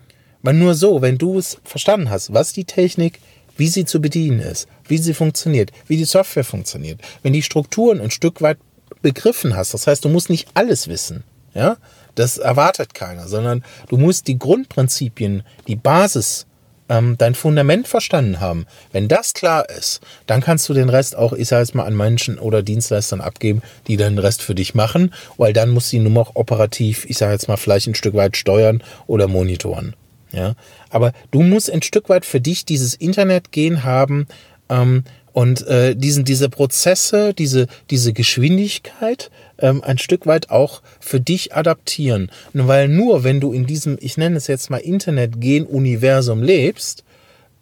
weil 0.44 0.54
nur 0.54 0.76
so, 0.76 1.02
wenn 1.02 1.18
du 1.18 1.40
es 1.40 1.58
verstanden 1.64 2.12
hast, 2.12 2.34
was 2.34 2.54
die 2.54 2.66
Technik, 2.66 3.20
wie 3.58 3.68
sie 3.68 3.86
zu 3.86 4.00
bedienen 4.00 4.40
ist, 4.40 4.68
wie 4.88 4.98
sie 4.98 5.14
funktioniert, 5.14 5.72
wie 5.88 5.98
die 5.98 6.06
Software 6.06 6.44
funktioniert, 6.44 7.02
wenn 7.24 7.34
die 7.34 7.44
Strukturen 7.44 8.00
ein 8.00 8.12
Stück 8.12 8.42
weit 8.42 8.58
begriffen 9.02 9.56
hast, 9.56 9.74
das 9.74 9.88
heißt, 9.88 10.06
du 10.06 10.10
musst 10.10 10.30
nicht 10.30 10.50
alles 10.54 10.88
wissen, 10.88 11.24
ja, 11.56 11.78
Das 12.16 12.38
erwartet 12.38 12.94
keiner, 12.94 13.28
sondern 13.28 13.64
du 13.90 13.98
musst 13.98 14.28
die 14.28 14.38
Grundprinzipien, 14.38 15.44
die 15.68 15.76
Basis, 15.76 16.46
ähm, 16.90 17.16
dein 17.18 17.34
Fundament 17.34 17.88
verstanden 17.88 18.40
haben. 18.40 18.66
Wenn 18.92 19.08
das 19.08 19.34
klar 19.34 19.68
ist, 19.70 20.02
dann 20.28 20.42
kannst 20.42 20.68
du 20.70 20.74
den 20.74 20.90
Rest 20.90 21.16
auch, 21.16 21.34
ich 21.34 21.48
sage 21.48 21.64
jetzt 21.64 21.76
mal, 21.76 21.86
an 21.86 21.96
Menschen 21.96 22.38
oder 22.38 22.62
Dienstleistern 22.62 23.22
abgeben, 23.22 23.62
die 23.88 23.98
den 23.98 24.20
Rest 24.20 24.42
für 24.42 24.54
dich 24.54 24.76
machen, 24.76 25.14
weil 25.38 25.54
dann 25.54 25.70
muss 25.70 25.90
sie 25.90 26.00
nur 26.00 26.12
noch 26.12 26.36
operativ, 26.36 27.06
ich 27.08 27.18
sage 27.18 27.34
jetzt 27.34 27.48
mal, 27.48 27.58
vielleicht 27.58 27.88
ein 27.88 27.96
Stück 27.96 28.14
weit 28.14 28.38
steuern 28.38 28.84
oder 29.08 29.28
monitoren. 29.28 29.96
Ja, 30.34 30.56
aber 30.90 31.14
du 31.32 31.42
musst 31.42 31.72
ein 31.72 31.84
Stück 31.84 32.10
weit 32.10 32.26
für 32.26 32.42
dich 32.42 32.66
dieses 32.66 32.96
Internet 32.96 33.52
gehen 33.52 33.84
haben, 33.84 34.28
ähm, 34.70 35.04
und 35.34 35.66
äh, 35.68 35.96
diesen, 35.96 36.26
diese 36.26 36.48
Prozesse, 36.48 37.34
diese, 37.34 37.68
diese 37.90 38.14
Geschwindigkeit 38.14 39.32
ähm, 39.58 39.84
ein 39.84 39.98
Stück 39.98 40.28
weit 40.28 40.52
auch 40.52 40.82
für 41.00 41.20
dich 41.20 41.56
adaptieren. 41.56 42.32
Weil 42.54 42.88
nur 42.88 43.24
wenn 43.24 43.40
du 43.40 43.52
in 43.52 43.66
diesem, 43.66 43.98
ich 44.00 44.16
nenne 44.16 44.38
es 44.38 44.48
jetzt 44.48 44.70
mal 44.70 44.78
Internet-Gen-Universum 44.78 46.44
lebst, 46.44 47.04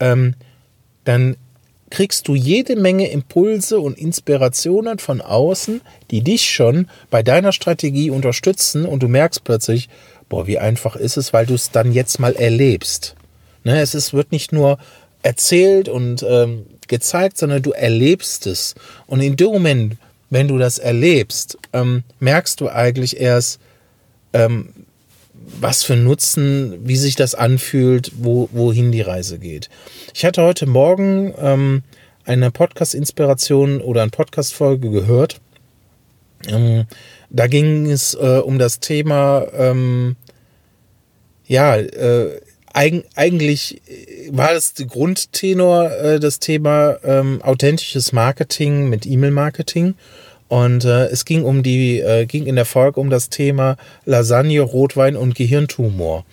ähm, 0.01 0.35
dann 1.05 1.37
kriegst 1.89 2.27
du 2.27 2.35
jede 2.35 2.75
Menge 2.75 3.09
Impulse 3.09 3.79
und 3.79 3.97
Inspirationen 3.97 4.99
von 4.99 5.21
außen, 5.21 5.81
die 6.09 6.21
dich 6.21 6.49
schon 6.49 6.89
bei 7.09 7.23
deiner 7.23 7.53
Strategie 7.53 8.11
unterstützen 8.11 8.85
und 8.85 9.01
du 9.01 9.07
merkst 9.07 9.43
plötzlich, 9.43 9.89
boah, 10.31 10.47
wie 10.47 10.57
einfach 10.57 10.95
ist 10.95 11.17
es, 11.17 11.33
weil 11.33 11.45
du 11.45 11.53
es 11.53 11.71
dann 11.71 11.91
jetzt 11.91 12.17
mal 12.17 12.33
erlebst. 12.35 13.15
Ne, 13.65 13.81
es 13.81 13.93
ist, 13.93 14.13
wird 14.13 14.31
nicht 14.31 14.53
nur 14.53 14.79
erzählt 15.23 15.89
und 15.89 16.25
ähm, 16.27 16.65
gezeigt, 16.87 17.37
sondern 17.37 17.61
du 17.61 17.71
erlebst 17.71 18.47
es. 18.47 18.73
Und 19.07 19.19
in 19.19 19.35
dem 19.35 19.47
Moment, 19.47 19.97
wenn 20.29 20.47
du 20.47 20.57
das 20.57 20.79
erlebst, 20.79 21.57
ähm, 21.73 22.03
merkst 22.19 22.61
du 22.61 22.69
eigentlich 22.69 23.19
erst, 23.19 23.59
ähm, 24.31 24.69
was 25.59 25.83
für 25.83 25.97
Nutzen, 25.97 26.79
wie 26.87 26.95
sich 26.95 27.17
das 27.17 27.35
anfühlt, 27.35 28.13
wo, 28.15 28.47
wohin 28.53 28.93
die 28.93 29.01
Reise 29.01 29.37
geht. 29.37 29.69
Ich 30.13 30.23
hatte 30.23 30.43
heute 30.43 30.65
Morgen 30.65 31.33
ähm, 31.37 31.83
eine 32.23 32.51
Podcast-Inspiration 32.51 33.81
oder 33.81 34.01
eine 34.01 34.11
Podcast-Folge 34.11 34.91
gehört. 34.91 35.41
Ähm, 36.47 36.85
da 37.29 37.47
ging 37.47 37.89
es 37.89 38.13
äh, 38.13 38.41
um 38.43 38.59
das 38.59 38.79
Thema, 38.79 39.45
ähm, 39.53 40.15
ja, 41.51 41.75
äh, 41.75 42.39
eig 42.73 43.03
eigentlich 43.15 43.81
war 44.29 44.53
das 44.53 44.73
der 44.73 44.85
Grundtenor, 44.85 45.91
äh, 45.91 46.19
das 46.21 46.39
Thema 46.39 46.95
ähm, 47.03 47.41
authentisches 47.41 48.13
Marketing 48.13 48.87
mit 48.87 49.05
E-Mail-Marketing. 49.05 49.95
Und 50.47 50.85
äh, 50.85 51.07
es 51.07 51.25
ging 51.25 51.43
um 51.43 51.61
die, 51.61 51.99
äh, 51.99 52.25
ging 52.25 52.45
in 52.45 52.55
der 52.55 52.63
Folge 52.63 53.01
um 53.01 53.09
das 53.09 53.27
Thema 53.27 53.75
Lasagne, 54.05 54.61
Rotwein 54.61 55.17
und 55.17 55.35
Gehirntumor. 55.35 56.23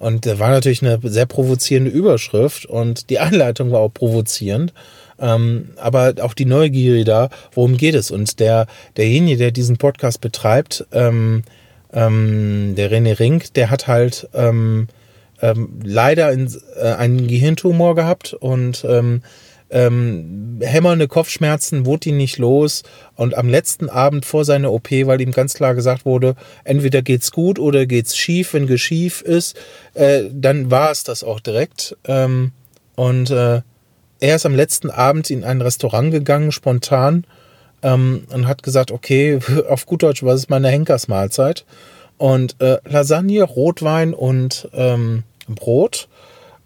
Und 0.00 0.26
da 0.26 0.40
war 0.40 0.50
natürlich 0.50 0.82
eine 0.82 0.98
sehr 1.04 1.26
provozierende 1.26 1.92
Überschrift 1.92 2.66
und 2.66 3.10
die 3.10 3.20
Anleitung 3.20 3.70
war 3.70 3.78
auch 3.78 3.94
provozierend. 3.94 4.72
Ähm, 5.20 5.70
aber 5.76 6.14
auch 6.20 6.34
die 6.34 6.46
Neugier 6.46 7.04
da, 7.04 7.30
worum 7.52 7.76
geht 7.76 7.94
es? 7.94 8.10
Und 8.10 8.40
der, 8.40 8.66
derjenige, 8.96 9.36
der 9.36 9.50
diesen 9.52 9.76
Podcast 9.76 10.20
betreibt, 10.20 10.84
ähm, 10.90 11.44
ähm, 11.94 12.74
der 12.76 12.90
René 12.90 13.18
Rink, 13.18 13.54
der 13.54 13.70
hat 13.70 13.86
halt 13.86 14.28
ähm, 14.34 14.88
ähm, 15.40 15.80
leider 15.82 16.32
in, 16.32 16.52
äh, 16.76 16.92
einen 16.92 17.26
Gehirntumor 17.26 17.94
gehabt 17.94 18.34
und 18.34 18.84
ähm, 18.88 19.22
ähm, 19.70 20.60
hämmernde 20.62 21.08
Kopfschmerzen, 21.08 21.84
wurde 21.86 22.10
ihn 22.10 22.16
nicht 22.16 22.38
los. 22.38 22.82
Und 23.16 23.36
am 23.36 23.48
letzten 23.48 23.88
Abend 23.88 24.24
vor 24.24 24.44
seiner 24.44 24.72
OP, 24.72 24.90
weil 24.90 25.20
ihm 25.20 25.32
ganz 25.32 25.54
klar 25.54 25.74
gesagt 25.74 26.04
wurde, 26.04 26.36
entweder 26.64 27.02
geht's 27.02 27.32
gut 27.32 27.58
oder 27.58 27.86
geht's 27.86 28.16
schief. 28.16 28.54
Wenn 28.54 28.66
geschief 28.66 29.20
ist, 29.22 29.56
äh, 29.94 30.24
dann 30.32 30.70
war 30.70 30.90
es 30.90 31.02
das 31.02 31.24
auch 31.24 31.40
direkt. 31.40 31.96
Ähm, 32.06 32.52
und 32.94 33.30
äh, 33.30 33.62
er 34.20 34.36
ist 34.36 34.46
am 34.46 34.54
letzten 34.54 34.90
Abend 34.90 35.30
in 35.30 35.44
ein 35.44 35.60
Restaurant 35.60 36.12
gegangen, 36.12 36.52
spontan, 36.52 37.24
ähm, 37.84 38.24
und 38.32 38.48
hat 38.48 38.64
gesagt, 38.64 38.90
okay, 38.90 39.38
auf 39.68 39.86
gut 39.86 40.02
Deutsch, 40.02 40.24
was 40.24 40.40
ist 40.40 40.50
meine 40.50 40.68
Henkersmahlzeit? 40.68 41.64
Und 42.16 42.60
äh, 42.60 42.78
Lasagne, 42.84 43.42
Rotwein 43.42 44.14
und 44.14 44.68
ähm, 44.72 45.22
Brot. 45.46 46.08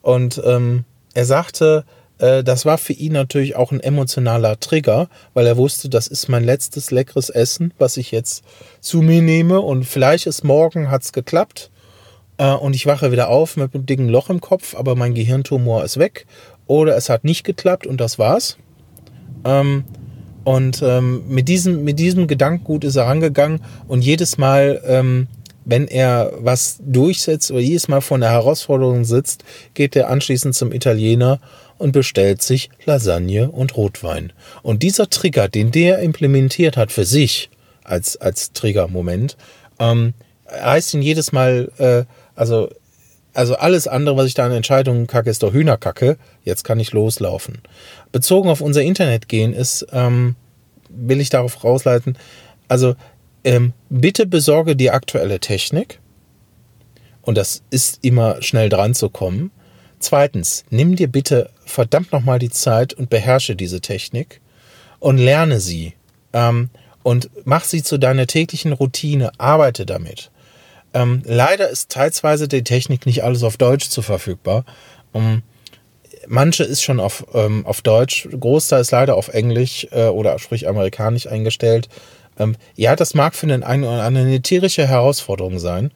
Und 0.01 0.41
ähm, 0.45 0.85
er 1.15 1.25
sagte, 1.25 1.85
äh, 2.19 2.45
das 2.45 2.65
war 2.65 2.79
für 2.79 2.93
ihn 2.93 3.13
natürlich 3.13 3.57
auch 3.57 3.73
ein 3.73 3.81
emotionaler 3.81 4.61
Trigger, 4.61 5.09
weil 5.35 5.47
er 5.47 5.57
wusste, 5.57 5.89
das 5.89 6.07
ist 6.07 6.29
mein 6.29 6.45
letztes 6.45 6.91
leckeres 6.91 7.31
Essen, 7.31 7.75
was 7.79 7.97
ich 7.97 8.11
jetzt 8.13 8.45
zu 8.81 9.03
mir 9.03 9.21
nehme. 9.21 9.61
Und 9.61 9.85
vielleicht 9.85 10.27
ist 10.27 10.45
morgen 10.45 10.91
hat's 10.91 11.13
geklappt. 11.13 11.71
Äh, 12.37 12.53
und 12.53 12.77
ich 12.77 12.87
wache 12.87 13.11
wieder 13.11 13.29
auf 13.29 13.57
mit 13.57 13.75
einem 13.75 13.87
dicken 13.87 14.09
Loch 14.09 14.31
im 14.31 14.41
Kopf, 14.41 14.77
aber 14.77 14.95
mein 14.95 15.15
Gehirntumor 15.15 15.83
ist 15.83 15.99
weg. 15.99 16.27
Oder 16.67 16.97
es 16.97 17.09
hat 17.09 17.25
nicht 17.25 17.43
geklappt 17.45 17.87
und 17.87 18.01
das 18.01 18.19
war's. 18.19 18.59
Ähm, 19.45 19.85
und 20.49 20.81
ähm, 20.81 21.25
mit, 21.29 21.47
diesem, 21.47 21.85
mit 21.85 21.99
diesem 21.99 22.27
Gedankengut 22.27 22.83
ist 22.83 22.97
er 22.97 23.05
rangegangen 23.05 23.61
und 23.87 24.01
jedes 24.01 24.39
Mal 24.39 24.81
ähm, 24.87 25.27
wenn 25.67 25.87
er 25.87 26.33
was 26.39 26.79
durchsetzt 26.81 27.51
oder 27.51 27.61
jedes 27.61 27.89
Mal 27.89 28.01
vor 28.01 28.17
einer 28.17 28.31
Herausforderung 28.31 29.05
sitzt, 29.05 29.45
geht 29.75 29.95
er 29.95 30.09
anschließend 30.09 30.55
zum 30.55 30.73
Italiener 30.73 31.39
und 31.77 31.93
bestellt 31.93 32.41
sich 32.41 32.71
Lasagne 32.87 33.51
und 33.51 33.77
Rotwein. 33.77 34.33
Und 34.63 34.83
dieser 34.83 35.11
Trigger, 35.11 35.49
den 35.49 35.71
der 35.71 35.99
implementiert 35.99 36.79
hat 36.79 36.93
für 36.93 37.05
sich 37.05 37.51
als, 37.85 38.17
als 38.17 38.55
Triggermoment, 38.55 39.37
ähm, 39.79 40.15
heißt 40.51 40.95
ihn 40.95 41.03
jedes 41.03 41.31
Mal, 41.31 41.71
äh, 41.77 42.05
also, 42.35 42.71
also 43.39 43.55
alles 43.55 43.87
andere, 43.87 44.17
was 44.17 44.27
ich 44.27 44.35
da 44.35 44.47
an 44.47 44.51
Entscheidungen 44.51 45.07
kacke, 45.07 45.31
ist 45.31 45.45
doch 45.45 45.53
Hühnerkacke. 45.53 46.17
Jetzt 46.43 46.65
kann 46.65 46.81
ich 46.81 46.91
loslaufen. 46.91 47.63
Bezogen 48.11 48.49
auf 48.49 48.61
unser 48.61 48.83
Internet 48.83 49.29
gehen 49.29 49.53
ist, 49.53 49.87
ähm, 49.93 50.35
will 50.89 51.21
ich 51.21 51.31
darauf 51.31 51.63
rausleiten, 51.63 52.19
also 52.67 52.97
ähm, 53.45 53.75
bitte 53.91 54.27
besorge 54.27 54.75
die 54.75 54.91
aktuelle 54.91 55.39
Technik. 55.39 56.01
Und 57.23 57.39
das 57.39 57.63
ist 57.71 58.01
immer 58.03 58.43
schnell 58.43 58.71
dran 58.71 58.93
zu 58.95 59.09
kommen. 59.09 59.53
Zweitens, 60.01 60.65
nimm 60.71 60.97
dir 60.97 61.07
bitte 61.07 61.51
verdammt 61.65 62.11
nochmal 62.11 62.41
die 62.41 62.51
Zeit 62.51 62.93
und 62.93 63.09
beherrsche 63.09 63.55
diese 63.55 63.81
Technik 63.81 64.41
und 64.99 65.17
lerne 65.17 65.61
sie. 65.61 65.95
Ähm, 66.33 66.71
und 67.05 67.31
mach 67.45 67.63
sie 67.63 67.85
zu 67.85 67.99
deiner 67.99 68.27
täglichen 68.27 68.73
Routine, 68.73 69.31
arbeite 69.39 69.87
damit. 69.87 70.33
Ähm, 70.95 71.23
leider 71.25 71.69
ist 71.69 71.91
teilweise 71.91 72.49
die 72.49 72.65
Technik 72.65 73.07
nicht 73.07 73.23
alles 73.23 73.43
auf 73.43 73.57
Deutsch 73.57 73.89
zu 73.89 74.03
verfügbar. 74.03 74.65
Um, 75.13 75.23
ähm, 75.23 75.43
manche 76.27 76.65
ist 76.65 76.83
schon 76.83 77.01
auf, 77.01 77.27
ähm, 77.35 77.67
auf 77.67 77.83
Deutsch, 77.83 78.29
Großteil 78.39 78.81
ist 78.81 78.91
leider 78.91 79.17
auf 79.17 79.29
Englisch 79.29 79.87
äh, 79.91 80.07
oder 80.07 80.39
sprich 80.39 80.69
amerikanisch 80.69 81.27
eingestellt. 81.27 81.89
Ähm, 82.39 82.57
ja, 82.77 82.97
das 82.97 83.15
mag 83.15 83.35
für 83.35 83.47
den 83.47 83.63
einen 83.63 83.85
oder 83.85 84.03
anderen 84.03 84.29
eine 84.29 84.43
tierische 84.43 84.87
Herausforderung 84.87 85.59
sein 85.59 85.93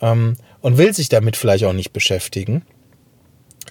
ähm, 0.00 0.36
und 0.60 0.78
will 0.78 0.92
sich 0.94 1.08
damit 1.08 1.36
vielleicht 1.36 1.64
auch 1.64 1.72
nicht 1.72 1.92
beschäftigen. 1.92 2.62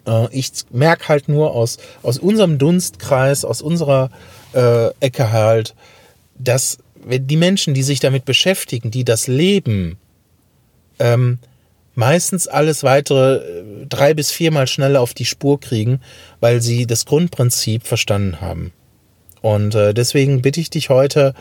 Äh, 0.08 0.28
ich 0.32 0.52
merke 0.72 1.10
halt 1.10 1.30
nur 1.30 1.52
aus, 1.52 1.78
aus 2.02 2.18
unserem 2.18 2.58
Dunstkreis, 2.58 3.46
aus 3.46 3.62
unserer 3.62 4.10
äh, 4.54 4.90
Ecke 5.00 5.32
halt, 5.32 5.76
dass 6.38 6.80
die 7.06 7.38
Menschen, 7.38 7.74
die 7.74 7.84
sich 7.84 8.00
damit 8.00 8.24
beschäftigen, 8.24 8.90
die 8.90 9.04
das 9.04 9.28
leben, 9.28 9.98
ähm, 11.00 11.40
meistens 11.96 12.48
alles 12.48 12.84
weitere 12.84 13.36
äh, 13.36 13.86
drei 13.88 14.14
bis 14.14 14.32
viermal 14.32 14.68
schneller 14.68 15.02
auf 15.02 15.14
die 15.14 15.26
Spur 15.26 15.60
kriegen, 15.60 16.02
weil 16.40 16.62
sie 16.62 16.88
das 16.88 17.06
Grundprinzip 17.06 17.86
verstanden 17.86 18.42
haben. 18.42 18.74
Und 19.42 19.76
äh, 19.76 19.94
deswegen 19.94 20.42
bitte 20.42 20.62
ich 20.62 20.70
dich 20.70 20.90
heute, 20.90 21.34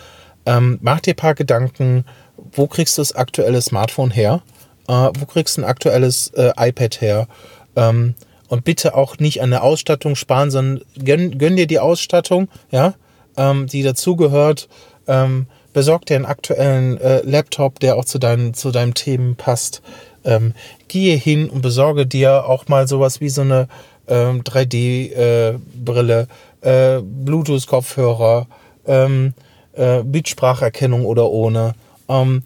ähm, 0.44 0.78
mach 0.82 1.00
dir 1.00 1.14
ein 1.14 1.16
paar 1.16 1.34
Gedanken, 1.34 2.04
wo 2.36 2.66
kriegst 2.66 2.98
du 2.98 3.00
das 3.00 3.14
aktuelle 3.14 3.62
Smartphone 3.62 4.10
her? 4.10 4.42
Äh, 4.88 4.92
wo 4.92 5.26
kriegst 5.26 5.56
du 5.56 5.62
ein 5.62 5.68
aktuelles 5.68 6.28
äh, 6.34 6.52
iPad 6.56 7.00
her? 7.00 7.28
Ähm, 7.76 8.14
und 8.48 8.64
bitte 8.64 8.94
auch 8.94 9.18
nicht 9.18 9.40
an 9.40 9.50
der 9.50 9.62
Ausstattung 9.62 10.14
sparen, 10.14 10.50
sondern 10.50 10.84
gönn, 11.02 11.38
gönn 11.38 11.56
dir 11.56 11.66
die 11.66 11.78
Ausstattung, 11.78 12.48
ja, 12.70 12.94
ähm, 13.36 13.66
die 13.66 13.82
dazugehört. 13.82 14.68
Ähm, 15.06 15.46
besorg 15.72 16.06
dir 16.06 16.16
einen 16.16 16.26
aktuellen 16.26 16.98
äh, 16.98 17.22
Laptop, 17.22 17.80
der 17.80 17.96
auch 17.96 18.04
zu 18.04 18.18
deinen, 18.18 18.54
zu 18.54 18.70
deinen 18.70 18.94
Themen 18.94 19.36
passt. 19.36 19.82
Ähm, 20.24 20.54
gehe 20.88 21.16
hin 21.16 21.50
und 21.50 21.62
besorge 21.62 22.06
dir 22.06 22.46
auch 22.46 22.68
mal 22.68 22.86
sowas 22.86 23.20
wie 23.20 23.28
so 23.28 23.42
eine 23.42 23.68
ähm, 24.08 24.42
3D-Brille, 24.42 26.28
äh, 26.62 26.96
äh, 26.96 27.02
Bluetooth-Kopfhörer, 27.02 28.46
ähm, 28.86 29.34
äh, 29.72 30.02
Bitspracherkennung 30.02 31.04
oder 31.04 31.28
ohne. 31.28 31.74
Ähm, 32.08 32.42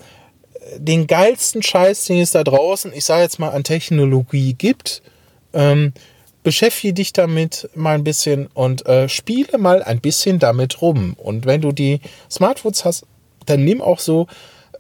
den 0.79 1.07
geilsten 1.07 1.63
Scheiß, 1.63 2.07
den 2.07 2.21
es 2.21 2.33
da 2.33 2.45
draußen, 2.45 2.93
ich 2.95 3.05
sage 3.05 3.23
jetzt 3.23 3.39
mal, 3.39 3.51
an 3.51 3.65
Technologie 3.65 4.55
gibt, 4.55 5.03
ähm, 5.53 5.93
beschäftige 6.43 6.95
dich 6.95 7.13
damit 7.13 7.69
mal 7.75 7.95
ein 7.95 8.05
bisschen 8.05 8.47
und 8.55 8.87
äh, 8.87 9.09
spiele 9.09 9.59
mal 9.59 9.83
ein 9.83 10.01
bisschen 10.01 10.39
damit 10.39 10.81
rum. 10.81 11.15
Und 11.19 11.45
wenn 11.47 11.61
du 11.61 11.73
die 11.73 12.01
Smartphones 12.31 12.85
hast, 12.85 13.05
dann 13.47 13.65
nimm 13.65 13.81
auch 13.81 13.99
so 13.99 14.27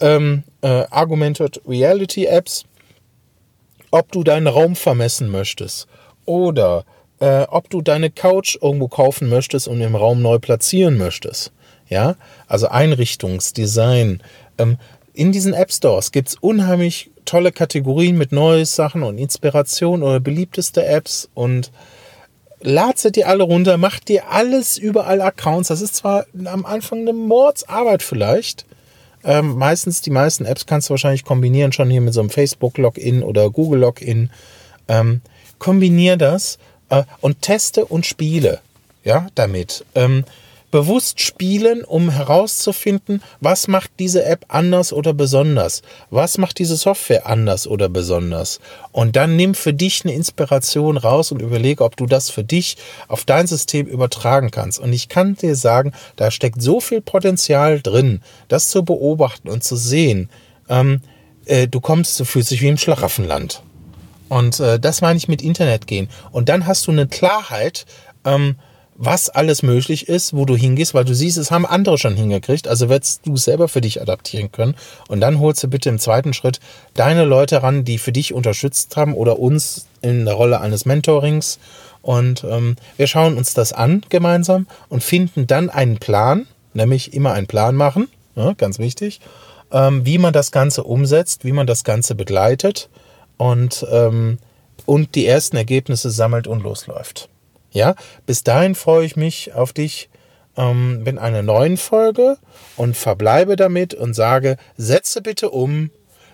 ähm, 0.00 0.44
äh, 0.62 0.84
Augmented 0.90 1.60
Reality 1.66 2.26
Apps, 2.26 2.64
ob 3.90 4.12
du 4.12 4.24
deinen 4.24 4.46
Raum 4.46 4.76
vermessen 4.76 5.30
möchtest 5.30 5.86
oder 6.24 6.84
äh, 7.20 7.42
ob 7.42 7.70
du 7.70 7.80
deine 7.80 8.10
Couch 8.10 8.58
irgendwo 8.60 8.88
kaufen 8.88 9.28
möchtest 9.28 9.68
und 9.68 9.80
im 9.80 9.96
Raum 9.96 10.22
neu 10.22 10.38
platzieren 10.38 10.98
möchtest. 10.98 11.52
Ja, 11.88 12.16
also 12.48 12.68
Einrichtungsdesign. 12.68 14.22
Ähm, 14.58 14.78
in 15.14 15.32
diesen 15.32 15.54
App 15.54 15.72
Stores 15.72 16.12
gibt 16.12 16.28
es 16.28 16.34
unheimlich 16.34 17.10
tolle 17.24 17.52
Kategorien 17.52 18.18
mit 18.18 18.32
neuen 18.32 18.64
Sachen 18.64 19.02
und 19.02 19.18
Inspiration 19.18 20.02
oder 20.02 20.20
beliebteste 20.20 20.84
Apps 20.84 21.28
und 21.34 21.70
lad 22.66 22.98
sie 22.98 23.12
dir 23.12 23.28
alle 23.28 23.44
runter, 23.44 23.78
mach 23.78 24.00
dir 24.00 24.28
alles 24.30 24.76
überall 24.76 25.22
Accounts. 25.22 25.68
Das 25.68 25.80
ist 25.80 25.94
zwar 25.94 26.26
am 26.44 26.66
Anfang 26.66 27.00
eine 27.00 27.12
Mordsarbeit 27.12 28.02
vielleicht. 28.02 28.66
Ähm, 29.24 29.56
meistens, 29.56 30.02
die 30.02 30.10
meisten 30.10 30.44
Apps 30.44 30.66
kannst 30.66 30.88
du 30.88 30.90
wahrscheinlich 30.90 31.24
kombinieren, 31.24 31.72
schon 31.72 31.90
hier 31.90 32.00
mit 32.00 32.12
so 32.12 32.20
einem 32.20 32.30
Facebook-Login 32.30 33.22
oder 33.22 33.50
Google-Login. 33.50 34.30
Ähm, 34.88 35.20
kombinier 35.58 36.16
das 36.16 36.58
äh, 36.90 37.04
und 37.20 37.40
teste 37.40 37.84
und 37.84 38.04
spiele 38.04 38.60
ja, 39.04 39.28
damit. 39.36 39.84
Ähm, 39.94 40.24
bewusst 40.70 41.20
spielen, 41.20 41.84
um 41.84 42.10
herauszufinden, 42.10 43.22
was 43.40 43.68
macht 43.68 43.90
diese 43.98 44.24
App 44.24 44.44
anders 44.48 44.92
oder 44.92 45.14
besonders? 45.14 45.82
Was 46.10 46.38
macht 46.38 46.58
diese 46.58 46.76
Software 46.76 47.26
anders 47.26 47.66
oder 47.66 47.88
besonders? 47.88 48.60
Und 48.92 49.16
dann 49.16 49.36
nimm 49.36 49.54
für 49.54 49.72
dich 49.72 50.04
eine 50.04 50.14
Inspiration 50.14 50.96
raus 50.96 51.32
und 51.32 51.40
überlege, 51.40 51.84
ob 51.84 51.96
du 51.96 52.06
das 52.06 52.30
für 52.30 52.44
dich 52.44 52.76
auf 53.08 53.24
dein 53.24 53.46
System 53.46 53.86
übertragen 53.86 54.50
kannst. 54.50 54.78
Und 54.78 54.92
ich 54.92 55.08
kann 55.08 55.36
dir 55.36 55.54
sagen, 55.54 55.92
da 56.16 56.30
steckt 56.30 56.60
so 56.60 56.80
viel 56.80 57.00
Potenzial 57.00 57.80
drin, 57.80 58.20
das 58.48 58.68
zu 58.68 58.84
beobachten 58.84 59.48
und 59.48 59.62
zu 59.64 59.76
sehen. 59.76 60.28
Ähm, 60.68 61.00
äh, 61.46 61.68
du 61.68 61.80
kommst, 61.80 62.18
du 62.18 62.24
fühlst 62.24 62.50
dich 62.50 62.60
wie 62.60 62.68
im 62.68 62.78
Schlaraffenland. 62.78 63.62
Und 64.28 64.60
äh, 64.60 64.78
das 64.80 65.00
meine 65.00 65.16
ich 65.16 65.28
mit 65.28 65.42
Internet 65.42 65.86
gehen. 65.86 66.08
Und 66.32 66.48
dann 66.48 66.66
hast 66.66 66.86
du 66.86 66.90
eine 66.90 67.06
Klarheit, 67.06 67.86
ähm, 68.24 68.56
was 68.98 69.28
alles 69.28 69.62
möglich 69.62 70.08
ist, 70.08 70.34
wo 70.34 70.44
du 70.44 70.56
hingehst, 70.56 70.94
weil 70.94 71.04
du 71.04 71.14
siehst, 71.14 71.36
es 71.36 71.50
haben 71.50 71.66
andere 71.66 71.98
schon 71.98 72.16
hingekriegt, 72.16 72.66
also 72.66 72.88
wirst 72.88 73.26
du 73.26 73.34
es 73.34 73.44
selber 73.44 73.68
für 73.68 73.80
dich 73.80 74.00
adaptieren 74.00 74.50
können. 74.52 74.74
Und 75.08 75.20
dann 75.20 75.38
holst 75.38 75.62
du 75.62 75.68
bitte 75.68 75.88
im 75.88 75.98
zweiten 75.98 76.32
Schritt 76.32 76.60
deine 76.94 77.24
Leute 77.24 77.62
ran, 77.62 77.84
die 77.84 77.98
für 77.98 78.12
dich 78.12 78.32
unterstützt 78.32 78.96
haben 78.96 79.14
oder 79.14 79.38
uns 79.38 79.86
in 80.00 80.24
der 80.24 80.34
Rolle 80.34 80.60
eines 80.60 80.86
Mentorings. 80.86 81.58
Und 82.02 82.44
ähm, 82.44 82.76
wir 82.96 83.06
schauen 83.06 83.36
uns 83.36 83.52
das 83.54 83.72
an 83.72 84.02
gemeinsam 84.08 84.66
und 84.88 85.02
finden 85.02 85.46
dann 85.46 85.68
einen 85.70 85.98
Plan, 85.98 86.46
nämlich 86.72 87.12
immer 87.12 87.32
einen 87.32 87.46
Plan 87.46 87.74
machen, 87.74 88.08
ja, 88.34 88.52
ganz 88.54 88.78
wichtig, 88.78 89.20
ähm, 89.72 90.06
wie 90.06 90.18
man 90.18 90.32
das 90.32 90.52
Ganze 90.52 90.84
umsetzt, 90.84 91.44
wie 91.44 91.52
man 91.52 91.66
das 91.66 91.84
Ganze 91.84 92.14
begleitet 92.14 92.88
und, 93.36 93.84
ähm, 93.90 94.38
und 94.84 95.14
die 95.14 95.26
ersten 95.26 95.56
Ergebnisse 95.56 96.10
sammelt 96.10 96.46
und 96.46 96.62
losläuft. 96.62 97.28
Ja, 97.76 97.94
bis 98.24 98.42
dahin 98.42 98.74
freue 98.74 99.04
ich 99.04 99.16
mich 99.16 99.52
auf 99.52 99.74
dich 99.74 100.08
ähm, 100.56 101.02
in 101.04 101.18
einer 101.18 101.42
neuen 101.42 101.76
Folge 101.76 102.38
und 102.78 102.96
verbleibe 102.96 103.54
damit 103.54 103.92
und 103.92 104.14
sage, 104.14 104.56
setze 104.78 105.20
bitte 105.20 105.50
um, 105.50 105.90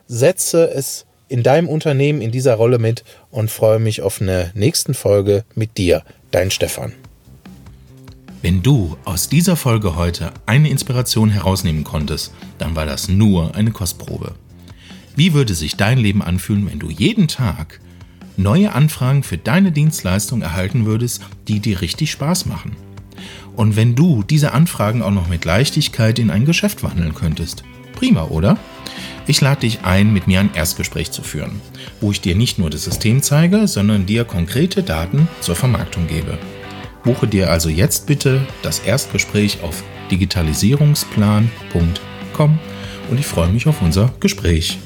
setze 0.07 0.71
es 0.71 1.05
in 1.27 1.43
deinem 1.43 1.69
Unternehmen 1.69 2.21
in 2.21 2.31
dieser 2.31 2.55
Rolle 2.55 2.79
mit 2.79 3.03
und 3.33 3.51
freue 3.51 3.81
mich 3.81 4.03
auf 4.03 4.21
eine 4.21 4.53
nächsten 4.55 4.95
Folge 4.95 5.45
mit 5.57 5.79
dir, 5.79 6.05
dein 6.31 6.53
Stefan. 6.53 6.93
Wenn 8.41 8.63
du 8.63 8.97
aus 9.05 9.29
dieser 9.29 9.57
Folge 9.57 9.97
heute 9.97 10.31
eine 10.47 10.69
Inspiration 10.69 11.29
herausnehmen 11.29 11.83
konntest, 11.83 12.33
dann 12.59 12.77
war 12.77 12.87
das 12.87 13.09
nur 13.09 13.57
eine 13.57 13.73
Kostprobe. 13.73 14.37
Wie 15.17 15.35
würde 15.35 15.55
sich 15.55 15.77
dein 15.77 15.99
Leben 15.99 16.23
anfühlen, 16.23 16.71
wenn 16.71 16.79
du 16.79 16.89
jeden 16.89 17.27
Tag 17.27 17.81
neue 18.37 18.73
Anfragen 18.73 19.23
für 19.23 19.39
deine 19.39 19.73
Dienstleistung 19.73 20.43
erhalten 20.43 20.87
würdest, 20.87 21.23
die 21.49 21.61
dir 21.61 21.81
richtig 21.81 22.11
Spaß 22.11 22.47
machen? 22.47 22.77
Und 23.57 23.77
wenn 23.77 23.95
du 23.95 24.23
diese 24.23 24.53
Anfragen 24.53 25.03
auch 25.03 25.11
noch 25.11 25.29
mit 25.29 25.45
Leichtigkeit 25.45 26.19
in 26.19 26.31
ein 26.31 26.47
Geschäft 26.47 26.83
wandeln 26.83 27.15
könntest? 27.15 27.65
Prima, 27.95 28.25
oder? 28.25 28.57
Ich 29.27 29.41
lade 29.41 29.61
dich 29.61 29.85
ein, 29.85 30.13
mit 30.13 30.27
mir 30.27 30.41
ein 30.41 30.55
Erstgespräch 30.55 31.13
zu 31.13 31.23
führen, 31.23 31.61
wo 32.01 32.11
ich 32.11 32.21
dir 32.21 32.35
nicht 32.35 32.59
nur 32.59 32.71
das 32.71 32.85
System 32.85 33.23
zeige, 33.23 33.69
sondern 33.69 34.07
dir 34.07 34.25
konkrete 34.25 34.83
Daten 34.83 35.29
zur 35.41 35.55
Vermarktung 35.55 36.09
gebe. 36.09 36.39
Buche 37.05 37.27
dir 37.27 37.51
also 37.51 37.69
jetzt 37.69 38.07
bitte 38.07 38.41
das 38.63 38.79
Erstgespräch 38.81 39.63
auf 39.63 39.83
digitalisierungsplan.com 40.11 42.59
und 43.11 43.21
ich 43.21 43.27
freue 43.27 43.53
mich 43.53 43.67
auf 43.67 43.83
unser 43.83 44.13
Gespräch. 44.21 44.79